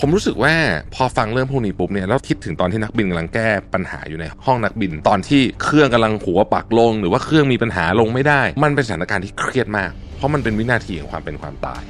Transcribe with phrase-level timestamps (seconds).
[0.00, 0.54] ผมรู้สึกว่า
[0.94, 11.82] พอฟังเรื่องพวกนี้ปุ๊บเนี่ยแล้วคิดถึงตอนที่นักบินกำลังแก้ปัญหาอยู่ในห้องนักบิน ตอนที่เครื่องกำลังหัวปักลง หรือว่าเครื่องมีปัญหาลงไม่ได้ มันเป็นสถานการณ์ที่เครียดมาก เพราะมันเป็นวินาทีของความเป็นความตาย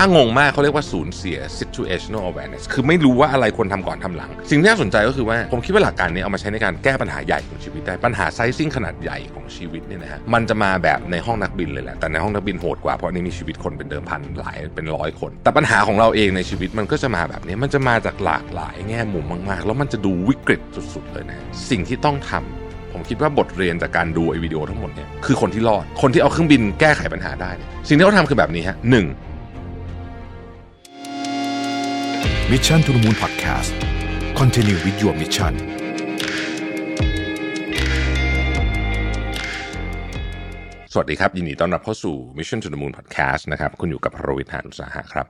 [0.00, 20.60] ถ้างงมากเขาเรียกว่าสูญเสีย situational awareness คือไม่รู้ว่าอะไรควรทำก่อนทำหลัง สิ่งที่น่าสนใจก็คือว่า ผมคิดว่าหลักการนี้เอามาใช้ในการแก้ปัญหาใหญ่ของชีวิตได้ ปัญหาไซซิ่งขนาดใหญ่ของชีวิตเนี่ยนะฮะ มันจะมาแบบในห้องนักบินเลยแหละ แต่ในห้องนักบินโหดกว่า เพราะนนี้มีชีวิตคนเป็นเดิมพันหลายเป็นร้อยคน แต่ปัญหาของเราเองในชีวิตมันก็จะมาแบบนี้ มันจะมาจากหลากหลายแง่มุมมาก ๆ แล้วมันจะดูวิกฤต
[20.94, 21.38] สุด ๆ เลยนะ
[21.70, 27.50] สิ่งที่ต้องทำผมคิดว่าบทเรียนจากการดูไอ้วิดีโอทั้งหมดเนี่ยคือคนที่รอด คนที่เอาเครื่องบินแก้ไขปัญหาได้
[27.88, 29.06] สิ่งที่เขาทำคือแบบนี้ฮะหนึ่ง
[32.52, 33.72] Mission to the Moon Podcast
[34.40, 35.54] Continue with your mission
[40.92, 45.26] สวัสดีครับ ยินดีต้อนรับเข้าสู่ Mission to the Moon Podcast นะครับ คุณอยู่กับพรวิทยานุสาหะครับ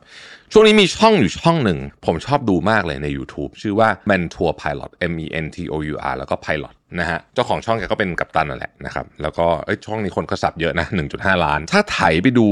[0.53, 6.75] ช่วงนี้มีช่องอยู่ช่องหนึ่ง ผมชอบดูมากเลยใน YouTube ชื่อว่า Mentor Pilot M E N T O U R แล้วก็ Pilot
[7.01, 9.47] นะฮะ เจ้าของช่องแกก็เป็นกัปตันนั่นแหละนะครับ แล้วก็
[9.87, 12.47] ช่องนี้คนก็สับเยอะนะ 1.5 ล้าน ถ้าไถไปดู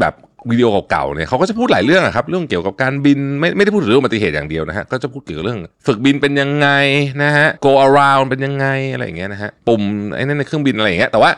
[0.00, 0.14] แบบ
[0.50, 6.68] วิดีโอเก่าๆเนี่ยเขาก็จะพูดหลายเรื่องครับ เรื่องเกี่ยวกับการบินไม่ไม่ได้พูดถึงเรื่องอุบัติเหตุอย่างเดียวนะฮะก็จะพูดเกี่ยวกับเรื่อง ฝึกบินเป็นยังไง
[7.22, 9.82] นะฮะ go around เป็นยังไงอะไรอย่างเงี้ยนะฮะปุ่ม
[10.14, 11.30] ไอ้นั่นในเครื่องบินอะไรอย่างเงี้ยแต่ว่า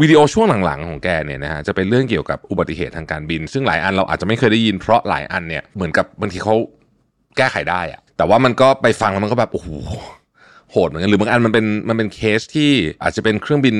[0.00, 6.54] วิดีโอช่วงหลังๆของแกเนี่ยนะฮะจะเป็นเรื่องเกี่ยวกับอุบัติเหตุทางการบิน ซึ่งหลายอันเราอาจจะไม่เคยได้ยินเพราะหลายอันเนี่ยเหมือนกับบางทีเขา
[7.36, 9.68] แก้ไขได้อะแต่ว่ามันก็ไปฟังแล้วมันก็แบบโอ้โห
[10.72, 12.70] โหดเหมือนกันหรือบางอันมันเป็นมันเป็นเคสที่
[13.02, 13.76] อาจจะเป็นเครื่องบิน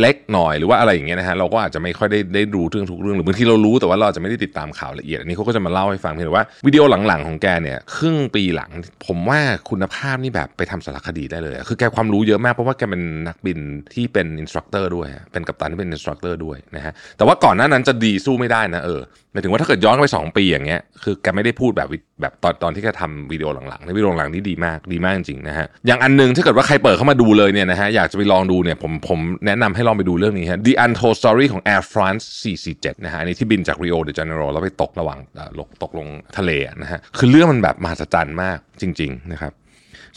[0.00, 8.70] เล็กหน่อยหรือว่าอะไรอย่างเงี้ยนะฮะเราก็อาจจะไม่ค่อยได้ได้รู้เรื่องทุกเรื่องหรือบางทีเรารู้แต่ว่าเราจะไม่ได้ติดตามข่าวละเอียดอันนี้เขาก็จะมาเล่าให้ฟังเพียงแต่ว่าวิดีโอหลังๆของแกเนี่ยครึ่งปีหลัง
[9.06, 13.58] ผมว่าคุณภาพนี่แบบไปทำสารคดีได้เลยคือแกความรู้เยอะมากเพราะว่าแกเป็นนักบิน
[13.94, 19.00] ที่เป็น instructor ด้วย เป็นกัปตันที่เป็น instructor ด้วยนะฮะแต่ว่าก่อนหน้านั้นจะดีสู้ไม่ได้นะเออ
[19.32, 21.88] หมายถึงว่าถ้าเกิดย้อนไป 2 ปีอย่างเงี้ยคือแกไม่ได้พูดแบบ
[22.20, 32.24] แบบตอนตอนที่แกทำวิดีโอหลังๆในวิดีโอหลังนี่ดีมากดีมากจริงๆนะฮะอย่างอันหนึงถ้าเกิดว่าใครเปิดเข้ามาดูเลยเนี่ยนะฮะอยากจะไปลองดูเนี่ยผมผมแนะนำให้ลองไปดูเรื่องนี้ฮะ The Untold Story ของ Air France
[32.64, 36.06] 447นะฮะอันนี้ที่บินจาก Rio de Janeiro แล้วไปตกระหว่างเอ่อลงตกลง
[36.38, 36.50] ทะเล
[36.82, 39.52] นะฮะคือเรื่องมันแบบมหัศจรรย์มากจริงๆนะครับ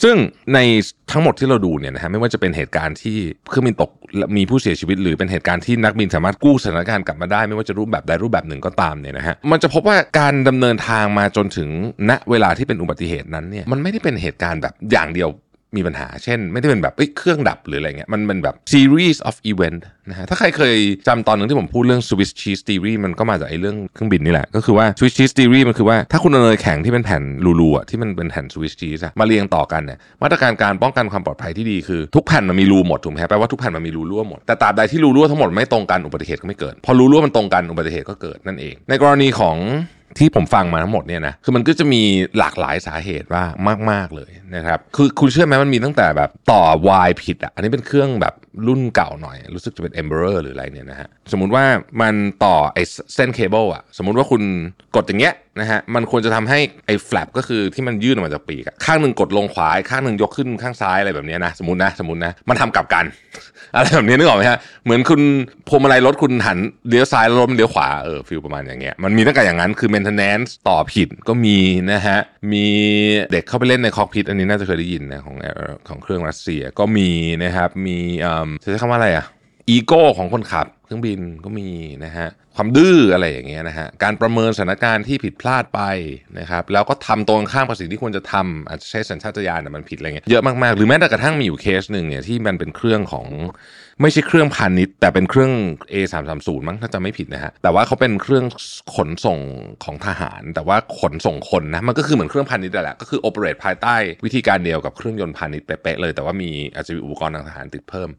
[0.04, 0.16] ซึ่ง
[0.54, 0.60] ใน
[1.12, 3.18] ทั้งหมดที่เราดูเนี่ยนะฮะไม่ว่าจะเป็นเหตุการณ์ที่
[3.50, 3.92] เครื่องบินตก
[4.38, 11.70] มีผู้เสียชีวิต หรือเป็นเหตุการณ์ที่นักบินสามารถกู้สถานการณ์กลับมาได้ ไม่ว่าจะรูปแบบใดรูปแบบหนึ่งก็ตามเนี่ยนะฮะมันจะพบว่าการดำเนินทางมาจนถึง
[12.10, 15.30] ณเวลาที่เป็นอุบัติเหตุนั้นเนี่ยมันไม่ได้เป็นเหตุการณ์แบบอย่างเดียว
[15.78, 20.76] มีปัญหา เช่น ไม่ได้เป็นแบบเอ้ยเครื่องดับหรืออะไรเงี้ยมันเป็นแบบ series of event นะฮะถ้าใครเคย
[21.08, 27.24] จำตอนหนึ่งที่ผมพูดเรื่อง Swiss cheese theory มันก็มาจากไอ้เรื่องเครื่องบินนี่แหละ ก็คือว่า Swiss cheese theory มันคือว่าถ้าคุณเอาเนยแข็งที่เป็นแผ่น
[27.62, 39.58] รูๆอะที่มันเป็นแผ่น Swiss cheese อะมาเรียงต่อกันเนี่ยมาตรการการป้องกันความปลอดภัยที่ดีคือทุกแผ่นมันมีรูหมดถูกไหมแปลว่าทุกแผ่นมันมีรูรั่วหมดแต่ตราบใดที่รูรั่วทั้งหมดไม่ตรงกันอุบัติเหตุก็ไม่เกิด พอรูรั่วมันตรงกันอุบัติเหตุก็เกิดนั่นเอง ในกรณีของ
[40.18, 42.02] ที่ผมฟังมาทั้งหมดเนี่ยนะคือมันก็จะมี
[42.38, 43.44] หลากหลายสาเหตุว่า
[43.92, 48.34] มาก ๆ เลยนะครับ คือคุณเชื่อไหมมันมีตั้งแต่แบบต่อวายผิดอะอันนี้เป็นเครื่องแบบ
[48.68, 51.66] รุ่นเก่าหน่อย รู้สึกจะเป็น Embraer หรืออะไรเนี่ยนะฮะสมมุติว่า
[52.02, 52.84] มันต่อไอ้
[53.16, 54.42] เส้นเคเบิลอะสมมุติว่าคุณ
[54.96, 63.06] กดอย่างเงี้ยนะฮะมันควรจะทำให้ไอ้ flap ก็คือที่มันยื่นออกมาจากปีกข้างหนึ่งกดลงขวาข้างหนึ่งยกขึ้นข้างซ้ายอะไรแบบเนี้ยนะสมมตินะสมมตินะมันทำกลับกัน
[63.76, 65.22] อะไรแบบนี้นึกออกไหมฮะเหมือนคุณ
[65.68, 66.58] พวงมาลัยรถคุณหัน
[66.90, 71.60] เลี้ยวซ้ายแล้วรถมันเลี้ยวขวาเออ feel ประมาณอย่างเงี้ยมันมีตั้งแต่อย่างนั้นคือ maintenance ต่อผิดก็มี
[71.92, 72.20] นะฮะ
[72.52, 72.66] มี
[73.32, 75.36] เด็กเข้าไปเล่นใน cockpit อันนี้น่าจะเคยได้ยินนะของ
[75.90, 77.10] ของเครื่องรัสเซียก็มี
[77.44, 79.26] นะครับมีเอ่อจะใช้คำว่าอะไรอะ
[79.70, 81.70] อีโก้ของคนขับ เครื่องบินก็มี
[82.06, 85.82] นะฮะความดื้ออะไรอย่างเงี้ยนะฮะการประเมินสถานการณ์ที่ผิดพลาดไป
[86.40, 93.28] นะครับแล้วก็ทำตรงข้ามกับสิ่งที่ควรจะทำอาจจะใช้สัญชาตญาณแต่มันผิดอะไรเงี้ยเยอะมากๆหรือแม้แต่กระทั่งมีอยู่เคสหนึ่งเนี่ยที่มันเป็นเครื่องของ
[94.02, 95.52] ไม่ใช่เครื่องพาณิชย์แต่เป็นเครื่อง
[95.92, 98.46] A 3 3 0มั้งถ้าจะไม่ผิดนะฮะแต่ว่าเขาเป็นเครื่อง
[98.96, 99.40] ขนส่ง
[99.84, 103.96] ของทหาร แต่ว่าขนส่งคนนะมันก็คือเหมือนเครื่องพาณิชย์นั่นแหละก็คือโอเปเรตภายใต้
[104.26, 108.10] วิธีการเดียวกับเครื่องยนต์พาณิชย์เป๊ะๆเลย แต่ว่ามีอาจจะมีอุปกรณ์ทางทหารติดเพิ่ม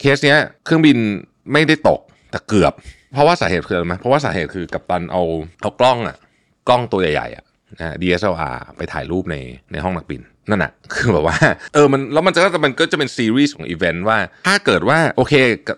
[0.00, 0.98] เคสเนี้ยเครื่องบิน
[1.52, 2.72] ไม่ได้ตกแต่เกือบ
[3.12, 5.22] เพราะว่าสาเหตุคืออะไรไหมเพราะว่าสาเหตุคือกัปตันเอา
[5.60, 6.16] เอากล้องอะ
[6.68, 7.44] กล้องตัวใหญ่ๆอะ
[7.80, 9.36] นะ DSLR ไปถ่ายรูปใน
[9.72, 11.36] ในห้องนักบิน นั่นน่ะคือแบบว่า
[11.74, 15.34] เออมันแล้วมันจะก็จะมันก็จะเป็นซีรีส์ของอีเวนต์ว่า ถ้าเกิดว่าโอเค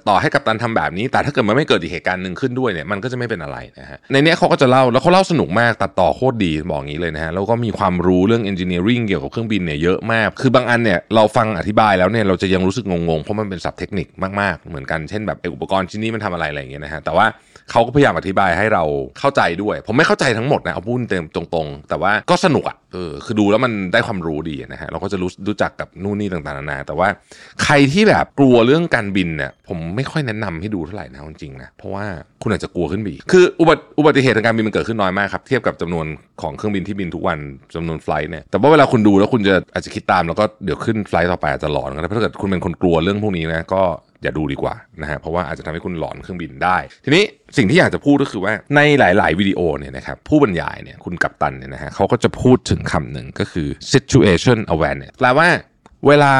[0.08, 14.06] ต่อให้กัปตันทำแบบนี้ แต่ถ้าเกิดมันไม่เกิดอีกเหตุการณ์หนึ่งขึ้นด้วยเนี่ยมันก็จะไม่เป็นอะไรนะฮะในเนี้ยเขาก็จะเล่าแล้วเขาเล่าสนุกมากตัดต่อโคตรดีบอกงี้เลยนะฮะแล้วก็มีความรู้เรื่อง engineering เกี่ยวกับเครื่องบินเนี่ยเยอะมาก คือบางอันเนี่ยเราฟังอธิบายแล้วเนี่ยเราจะยังรู้สึกงงๆเพราะมันเป็นศัพท์เทคนิค
[14.40, 17.26] มากๆเหมือนกันเช่นแบบอุปกรณ์ชิ้นนี้มันทำอะไรอะไรอย่างเงี้ยนะฮะแต่ว่า
[17.72, 18.84] เขาก็พยายามอธิบายให้เรา
[19.18, 27.08] เข้าใจด้วย ผมไม่เข้าใจทั้งหมดนะเอาพูดเต็มตรง ๆ แต่ว่าก็สนุกอะเออคือดูแล้วมันได้ความรู้ดีนะฮะเราก็จะรู้รู้จักกับนู่นนี่ต่างๆนานาแต่ว่า
[27.62, 32.04] ใครที่แบบกลัวเรื่องการบินเนี่ยผมไม่ค่อยแนะนำให้ดูเท่าไหร่นะจริงๆนะเพราะว่า
[32.42, 36.06] คุณอาจจะกลัวขึ้นไปอีกคืออุบัติอุบัติเหตุทางการบินมันเกิดขึ้นน้อยมากครับเทียบกับจำนวน
[36.42, 37.38] ของเครื่องบินที่บินทุกวัน
[37.74, 43.82] จำนวนไฟล์เนี่ยแต่ว่าเวลาคุณดูแล้วคุณจะอาจจะคิดตามแล้วก็เดี๋ยวขึ้นไฟล์ต่อไปอาจจะหลอนก็ได้ถ้าเกิดคุณเป็นคนกลัวเรื่องพวกนี้นะก็
[44.22, 47.24] อย่าดูดีกว่านะฮะเพราะว่าอาจจะทำให้คุณหลอนเครื่องบินได้ ทีนี้
[47.56, 55.48] สิ่งที่อยากจะพูดก็คือว่าในหลาย ๆ วิดีโอเนี่ยนะครับผู้บรรยายเนี่ยคุณกัปตันเนี่ยนะฮะเขาก็จะพูดถึงคำหนึ่งก็คือ situation awareness แปลว่า
[56.06, 56.32] เวลา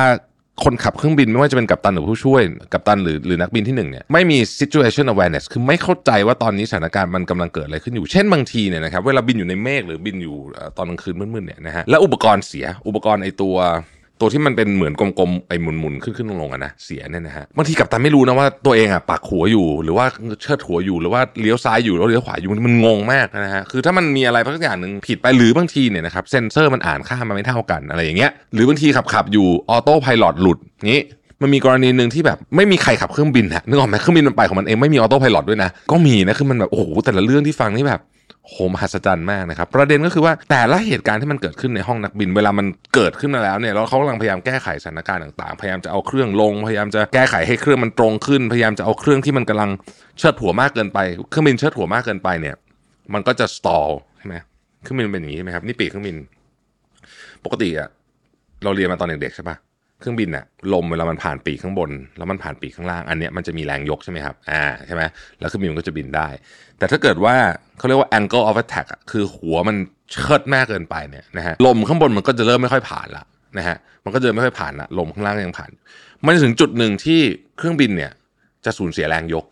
[0.65, 2.43] คนขับเครื่องบินไม่ว่าจะเป็นกัปตันหรือผู้ช่วย
[2.73, 10.37] กัปตันหรือหรือนักบินที่หนึ่งเนี่ยไม่มี situation awareness คือไม่เข้าใจว่าตอนนี้สถานการณ์มันกำลังเกิดอะไรขึ้นอยู่ เช่นบางทีเนี่ยนะครับเวลาบินอยู่ในเมฆหรือบินอยู่
[10.77, 13.57] ตอนกลางคืนมืดๆเนี่ยนะฮะแล้วอุปกรณ์เสียอุปกรณ์ไอตัว
[14.21, 20.07] ตัวที่มันเป็นเหมือนกลมๆไอ้หมุนๆขึ้นขึ้นลงๆอะนะเสียเนี่ยนะฮะบางทีกัปตันไม่รู้นะว่าตัวเองอะปักหัวอยู่ หรือว่า
[20.43, 31.03] เชิดหัวอยู่หรือว่าเลี้ยวซ้ายอยู่แล้วเลี้ยวขวาอยู่มันงงมากนะฮะคือถ้ามันมีอะไรสักอย่างหนึ่งผิดไปหรือบางทีเนี่ยนะครับเซนเซอร์มันอ่านค่ามาไม่เท่ากันอะไรอย่างเงี้ยหรือบางทีขับขับๆอยู่ autopilot หลุดงี้
[31.43, 38.01] มันมีกรณีหนึ่งที่แบบไม่มีใครขับเครื่องบินฮะนึกออกไหมเครื่องบินมันไปของมันเองไม่มี autopilot ด้วยนะก็มีนะคือมันแบบโอ้โหแต่ละเรื่องที่ฟังนี่แบบ
[38.51, 49.71] โหมหัศจรรย์มากนะครับ ประเด็นก็คือว่าแต่ละเหตุการณ์ที่มันเกิดขึ้นในห้องนักบิน เวลามันเกิดขึ้นมาแล้วเนี่ยแล้วเขากำลังพยายามแก้ไขสถานการณ์ต่างๆ พยายามจะเอาเครื่องลง พยายามจะแก้ไขให้เครื่องมันตรงขึ้น พยายามจะเอาเครื่องที่มันกำลัง
[50.19, 50.99] เชิดหัวมากเกินไป
[51.31, 52.57] เครื่องบินเชิดหัวมากเกินไปเนี่ย
[53.15, 54.37] มันก็จะสตอลใช่ไหม
[54.83, 56.17] เครื่องบินเป็นอย่างนี้ใช่ไหมครับนี่ปีกเครื่องบิน
[57.45, 57.89] ปกติอะ
[58.65, 59.57] เราเรียนมาตอนเด็กๆใช่ปะ
[60.01, 65.03] เครื่องบินอะลมเวลามันผ่านปีกข้างบน แล้วมันผ่านปีกข้างล่าง อันเนี้ยมันจะมีแรงยกใช่ไหมครับ อ่าใช่ไหม
[65.41, 66.29] แล้วเครื่องบินมันก็จะบินได้
[66.79, 67.35] แต่ถ้าเกิดว่า
[67.79, 69.77] เขาเรียกว่า angle of attack คือหัวมัน
[70.13, 73.25] เชิดมากเกินไปเนี่ยนะฮะลมข้างบนมันก็จะเริ่มไม่ค่อยผ่านละ
[73.59, 75.71] นะฮะมันก็จะไม่ค่อยผ่านละลมข้างล่างยังผ่าน
[76.25, 77.21] มันถึงจุดหนึ่งที่
[77.57, 78.13] เครื่องบินเนี่ย
[78.65, 79.45] จะสูญเสียแรงยก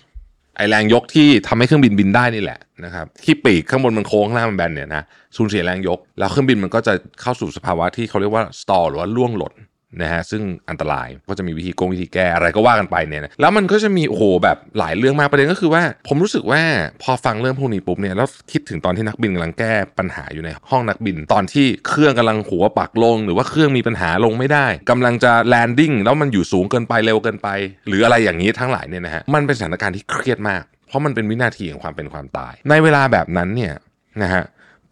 [0.56, 5.02] ไอแรงยกที่ทำให้เครื่องบินบินได้นี่แหละนะครับที่ปีกข้างบนมันโค้งข้างล่างมันแบนเนี่ยนะ
[5.36, 6.92] สูญเสียแรงยก แล้วเครื่องบินมันก็จะ
[7.22, 9.54] เข้าสู่สภาวะที่เขาเรียกว่า stall หรือว่าล่วงหล่น
[10.02, 16.62] นะฮะซึ่งอันตรายก็จะมีวิธีโกงวิธีแก้อะไรก็ว่ากันไปเนี่ยนะแล้วมันก็จะมีโอ้โหแบบหลายเรื่องมากประเด็นก็คือว่า ผมรู้สึกว่า
[17.02, 27.48] พอฟังเรื่องพวกนี้ปุ๊บเนี่ยแล้วคิดถึงตอนที่นักบินกำลังแก้ปัญหาอยู่ในห้องนักบิน ตอนที่เครื่องกำลังหัวปักลง หรือว่าเครื่องมีปัญหาลงไม่ได้กำลังจะ landing แล้วมันอยู่สูงเกินไปเร็วเกินไป
[27.88, 33.74] หรืออะไรอย่างนี้ทั้งหลายเนี่ยนะฮะมันเป็นสถานการณ์ที่เครียดมาก เพราะมันเป็นวินาทีของความเป็นความตาย ในเวลาแบบนั้นเนี่ย
[34.22, 34.44] นะฮะ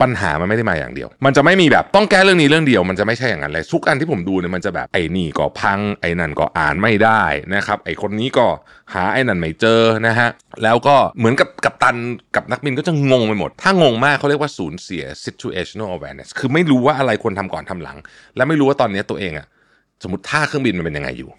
[0.03, 7.23] ปัญหามันไม่ได้มาอย่างเดียว มันจะไม่มีแบบต้องแก้เรื่องนี้เรื่องเดียว มันจะไม่ใช่อย่างนั้นเลยทุกอันที่ผมดูเนี่ยมันจะแบบไอ้นี่ก็พังไอ้นั่นก็อ่านไม่ได้
[7.55, 8.47] นะครับไอ้คนนี้ก็
[8.95, 10.29] หาไอ้นั่นไม่เจอนะฮะ
[10.63, 11.97] แล้วก็เหมือนกับกับตัน
[12.37, 17.99] กับนักบินก็จะงงไปหมด ถ้างงมากเขาเรียกว่าสูญเสีย situational awareness คือไม่รู้ว่าอะไรควรทำก่อนทำหลัง
[18.37, 19.47] และไม่รู้ว่าตอนนี้ตัวเองอะ
[20.03, 21.31] สมมติท่าเครื่องบินมันเป็นยังไงอยู่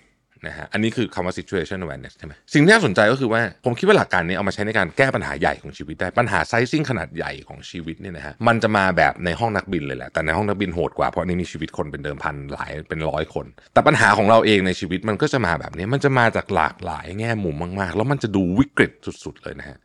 [0.48, 18.92] นะฮะอันนี้คือคำว่า situation awareness ใช่ไหมสิ่งที่น่าสนใจก็คือว่า ผมคิดว่าหลักการนี้เอามาใช้ในการแก้ปัญหาใหญ่ของชีวิตได้ ปัญหาไซซิ่งขนาดใหญ่ของชีวิตเนี่ยนะฮะมันจะมาแบบในห้องนักบินเลยแหละแต่ในห้องนักบินโหดกว่าเพราะนนี้มีชีวิตคนเป็นเดิมพันหลายเป็นร้อยคน แต่ปัญหาของเราเองในชีวิตมันก็จะมาแบบนี้มันจะมาจากหลากหลายแง่มุมมากๆ แล้วมันจะดูวิกฤต
[19.26, 19.78] สุด ๆ เลยนะฮะ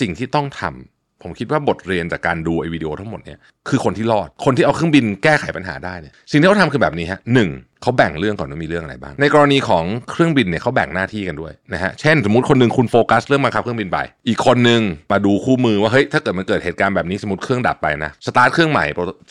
[0.00, 3.38] สิ่งที่ต้องทำผมคิดว่าบทเรียนจากการดูไอ้วิดีโอทั้งหมดเนี่ย
[3.68, 7.50] คือคนที่รอดคนที่เอาเครื่องบินแก้ไขปัญหาได้เนี่ยสิ่งที่เขาทำคือแบบนี้ฮะหนึ่ง
[7.82, 13.98] เขาแบ่งเรื่องก่อนว่ามีเรื่องอะไรบ้าง ในกรณีของเครื่องบินเนี่ยเขาแบ่งหน้าที่กันด้วยนะฮะ เช่น สมมติคนหนึ่งคุณโฟกัสเรื่องบังคับเครื่องบินไป
[14.28, 14.80] อีกคนหนึ่ง
[15.12, 18.84] มาดูคู่มือว่าเฮ้ยถ้าเกิดมันเกิดเหตุการณ์แบบนี้สมมติเครื่องดับไปนะสตาร์ทเครื่องใหม่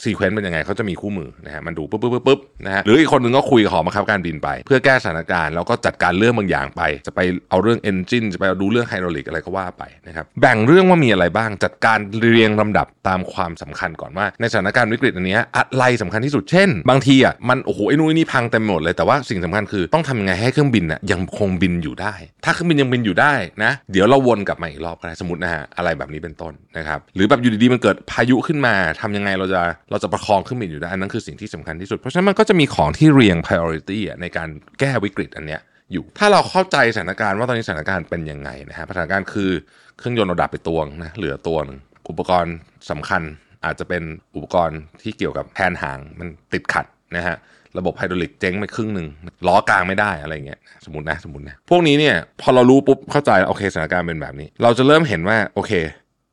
[0.04, 7.20] sequence เป็นยังไงเขาจะมีคู่มือนะฮะมันดูปุ๊บปุ๊บปุ๊บนะฮะหรืออีกคนหนึ่งก็คุยกับหอบังคับการบินไป เพื่อแก้สถานการณ์แล้วก็จัดการเรื่องบางอย่างไป จะไป
[7.50, 22.14] เอาเรื่อง engine จะไปเอาดูเรื่อง hydraulic อะไรก็ว่าไปนะครับแบ่งเรื่องว่ามีอะไรบ้าง จัดการเรียงลำดับตามความสำคัญก่อนว่า ในสถานการณ์วิกฤตอันนี้อะไรสำคัญที่สุดเช่น บางทีอะมันโอ้โหไอ้นู่นนี่พังเต็มหมดเลยแต่ว่าสิ่งสำคัญคือต้องทำยังไงให้เครื่องบินน่ะยังคงบินอยู่ได้
[22.46, 39.52] ถ้าเครื่องบินยังบินอยู่ได้นะเดี๋ยวเราวนกลับมาอีกรอบก็ได้สมมตินะฮะอะไรแบบนี้เป็นต้นนะครับหรือแบบอยู่ดีๆมันเกิดพายุขึ้นมาทำยังไงเราจะเราจะประคองเครื่องบินอยู่ได้อันนั้นคือสิ่งที่สำคัญที่สุด เพราะฉะนั้นมันก็จะมีของที่เรียง priority ในการแก้วิกฤตอันเนี้ยอยู่ถ้าเราเข้าใจสถานการณ์ว่าตอนนี้สถานการณ์เป็นยังไงนะฮะสถานการณ์คือ
[39.98, 41.80] เครื่องยนต์เราดับไปตัวนะเหลือตัวหนึง
[42.10, 42.56] อุปกรณ์
[42.92, 43.22] สำคัญ
[43.66, 44.04] อาจจะเป็น
[44.36, 47.36] อุปกรณ์ที่เกี่ยวกับแผนหางมันติดขัด นะฮะ
[47.78, 49.08] ระบบไฮดรอลิกเจ๊งไปครึ่งหนึ่ง
[49.48, 55.72] ล้อกลางไม่ได้อะไรเงี้ยสมมตินะสมมตินะพวกนี้เนี่ยพอเรารู้ปุ๊บเข้าใจโอเคสถานการณ์เป็นแบบนี้ เราจะเริ่มเห็นว่าโอเค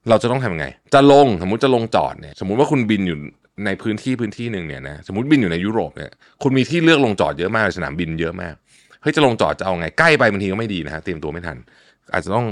[0.09, 3.19] เราจะต้องทำยังไง จะลงสมมติจะลงจอดเนี่ยสมมติว่าคุณบินอยู่
[3.65, 6.11] ในพื้นที่พื้นที่หนึ่งเนี่ยนะสมมติบินอยู่ในยุโรปเนี่ย
[6.43, 8.55] คุณมีที่เลือกลงจอดเยอะมากสนามบินเยอะมาก
[9.03, 11.57] เฮ้ยจะลงจอดจะเอาไงใกล้ไปบางทีก็ไม่ดีนะฮะเตรียมตัวไม่ทัน
[12.13, 12.47] อาจจะต้อง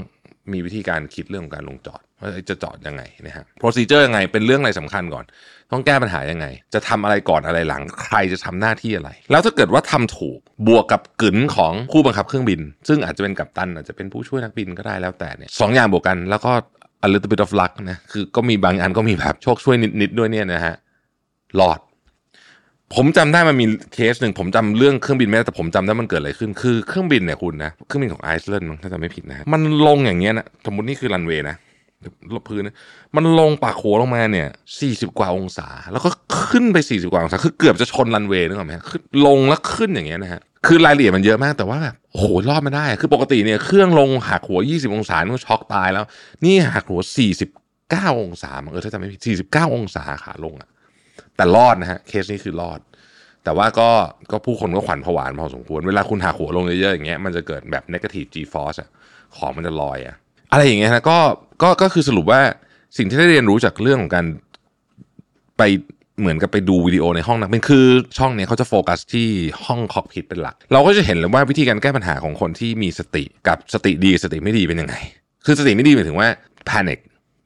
[0.53, 5.25] มีวิธีการคิดเรื่องของการลงจอดว่าจะจอดยังไงนะฮะ procedure ยังไงเป็นเรื่องอะไรสำคัญก่อน
[5.73, 16.53] ต้องแก้ปัญหายังไง จะทำอะไรก่อนอะไรหลัง ใครจะทำหน้าที่อะไร แล้วถ้าเกิดว่าทำถูกบวกกับกึ๋นของผู้บังคับเครื่องบิน ซึ่งอาจจะเป็นกัปตันอาจจะเป็นผู้ช่วยนักบินก็ได้แล้วแต่เนี่ยสองอย่างบวกกันแล้วก็
[17.07, 20.75] a little bit of luck นะคือก็มีบางอันก็มีแบบโชคช่วยนิดๆด้วยเนี่ยนะฮะ
[21.61, 21.81] รอด
[22.97, 31.57] ผมจำได้มันมีเคสหนึ่งผมจำเรื่องเครื่องบินไม่ได้แต่ผมจำได้มันเกิดอะไรขึ้น คือเครื่องบินเนี่ยคุณนะเครื่องบินของไอซ์แลนด์มั้งถ้าจำไม่ผิดนะ มันลงอย่างเงี้ยนะสมมตินี่คือรันเวย์นะ
[32.35, 32.63] ระบบพื้น
[33.17, 34.49] มันลงปักหัวลงมาเนี่ย
[34.81, 36.11] สี่สิบกว่าองศา แล้วก็
[36.49, 46.05] ขึ้นไปสี่สิบกว่าองศา คือเกือบจะชนรันเวย์นึกออกไหมขึ้นลงแล้วขึ้นอย่างเงี้ยนะฮะ คือรายละเอียดมันเยอะมากแต่ว่าแบบโอ้โหรอดมาได้ คือปกติเนี่ยเครื่องลงหักหัว20องศานี่ก็ช็อกตายแล้ว
[46.45, 47.01] นี่หักหัว
[47.61, 50.69] 49องศาเออถ้าจำไม่ผิด49องศาขาลงอะ
[51.43, 52.81] แต่รอดนะฮะเคสนี้คือรอด
[53.45, 53.91] แต่ว่าก็
[54.31, 58.89] ก็ผู้คนก็ขวัญผวาพอสมควร เวลาคุณหักหัวลงเยอะๆอย่างเงี้ยมันจะเกิดแบบ negative g force อะ
[59.37, 60.17] ของมันจะลอยอะ
[60.53, 61.19] อะไรอย่างเงี้ยนะก็
[61.63, 62.41] ก็ก็คือสรุปว่า
[62.97, 64.27] สิ่งที่ได้เรียนรู้จากเรื่องของการ
[65.59, 65.63] ไป
[66.21, 67.87] เหมือนกับไปดูวิดีโอในห้องนักบินคือ
[68.19, 69.29] ช่องเนี้ยเขาจะโฟกัสที่
[69.65, 74.95] ห้องคอกพิทเป็นหลัก เราก็จะเห็นเลยว่าวิธีการแก้ปัญหาของคนที่มีสติกับสติดีสติไม่ดีเป็นยังไง
[75.45, 76.29] คือสติไม่ดีหมายถึงว่า
[76.69, 76.99] panic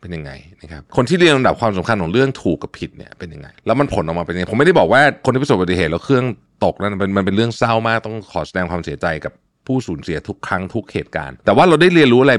[0.07, 0.33] เป็นยังไง
[0.63, 6.25] นะครับคนที่เรียนลำดับความสำคัญของเรื่องถูกกับผิดเนี่ยเป็นยังไง แล้วมันผลออกมาเป็นยังไงผมไม่ได้บอกว่าคนที่ประสบอุบัติเหตุแล้วเครื่อง
[6.65, 9.33] ตกนั้นมันมันเป็นเรื่องเศร้ามากต้องขอแสดงความเสียใจกับ
[9.67, 12.35] ผู้สูญเสียทุกครั้งทุกเหตุการณ์ แต่ว่าเราได้เรียนรู้อะไร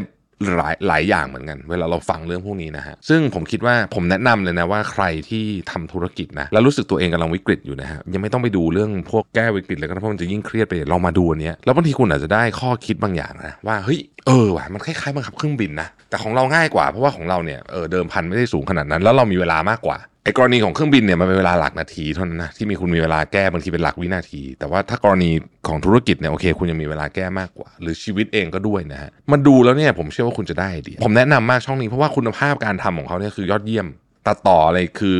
[0.57, 19.97] หลายหลายอย่างเหมือนกัน เวลาเราฟังเรื่องพวกนี้นะฮะซึ่งผมคิดว่าผมแนะนำเลยนะว่าใครที่ทำธุรกิจนะแล้วรู้สึกตัวเองกำลังวิกฤตอยู่นะฮะยังไม่ต้องไปดูเรื่องพวกแก้วิกฤตเลยก็เพราะมันจะยิ่งเครียดไปลองมาดูอันนี้แล้วบางทีคุณอาจจะได้ข้อคิดบางอย่างนะว่าเฮ้ยเออว่ะมันคล้ายๆบังคับเครื่องบินนะแต่ของเราง่ายกว่าเพราะว่าของเราเนี่ยเออเดิมพันไม่ได้สูงขนาดนั้น แล้วเรามีเวลามากกว่า
[20.27, 25.31] ไอ้กรณีของเครื่องบินเนี่ยมันเป็นเวลาหลักนาทีเท่านั้นนะที่มีคุณมีเวลาแก้บางทีเป็นหลักวินาที แต่ว่าถ้ากรณี
[25.67, 33.87] ของธุรกิจเนี่ยโอเค คุณยังมีเวลาแก้มากกว่า หรือชีวิตเองก็ด้วยนะฮะมันดูแล้วเนี่ยผมเชื่อว่าคุณจะได้ดี ผมแนะนำมากช่องนี้เพราะว่าคุณภาพการทำของเขาเนี่ยคือยอดเยี่ยม
[34.27, 35.19] ตัดต่ออะไรคือ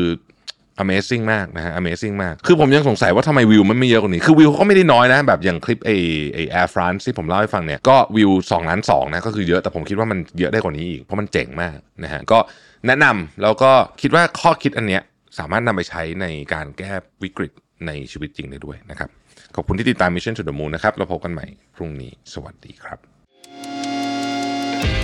[0.84, 5.91] Amazing มากนะฮะ Amazing มาก คือผมยังสงสัยว่าทำไมวิวมันไม่เยอะกว่านี้ คือวิวเขาก็ไม่ได้น้อยนะ แบบอย่างคลิปไอ
[6.34, 12.39] ไอ Air France ที่ผมเล่าให้ฟังเนี่ย ก็วิว2ล้าน2นะ ก็คือเยอะ แต่ผมคิดว่ามันเยอะได้กว่านี้อีก เพราะมันเจ๋งมากนะฮะ ก็
[12.88, 15.01] แนะนำแล้วก็คิดว่าข้อคิดอันเนี้ย
[15.39, 16.91] สามารถนำไปใช้ในการแก้
[17.24, 17.51] วิกฤต
[17.88, 19.10] ในชีวิตจริงได้ด้วยนะครับ
[19.55, 23.00] ขอบคุณที่ติดตาม Mission to the Moon นะครับ แล้วพบกันใหม่พรุ่งนี้ สวัสดีครับ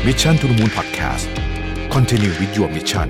[0.05, 1.27] Mission to the Moon Podcast
[1.93, 3.09] Continue with your mission